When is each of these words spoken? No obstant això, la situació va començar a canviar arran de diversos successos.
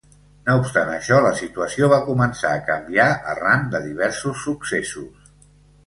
No 0.45 0.53
obstant 0.61 0.87
això, 0.93 1.19
la 1.25 1.33
situació 1.41 1.91
va 1.93 2.01
començar 2.09 2.55
a 2.55 2.65
canviar 2.73 3.07
arran 3.35 3.71
de 3.77 3.85
diversos 3.87 4.45
successos. 4.49 5.35